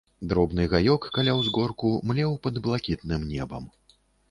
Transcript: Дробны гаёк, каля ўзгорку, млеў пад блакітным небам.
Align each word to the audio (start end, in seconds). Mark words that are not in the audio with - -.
Дробны 0.29 0.63
гаёк, 0.71 1.05
каля 1.17 1.35
ўзгорку, 1.41 1.93
млеў 2.13 2.35
пад 2.47 2.59
блакітным 2.65 3.31
небам. 3.37 3.71